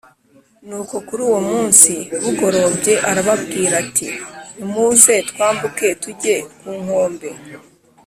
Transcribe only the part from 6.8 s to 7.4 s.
nkombe